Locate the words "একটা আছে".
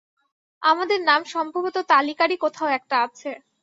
2.77-3.29